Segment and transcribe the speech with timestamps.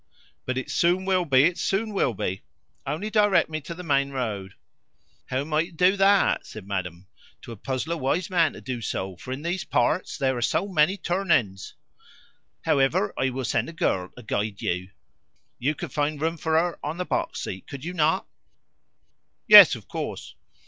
[0.47, 2.41] "But it soon will be, it soon will be.
[2.87, 4.55] Only direct me to the main road."
[5.27, 7.05] "How am I to do that?" said Madame.
[7.43, 10.67] "'Twould puzzle a wise man to do so, for in these parts there are so
[10.67, 11.75] many turnings.
[12.63, 14.89] However, I will send a girl to guide you.
[15.59, 18.25] You could find room for her on the box seat, could you not?"
[19.45, 20.33] "Yes, of course."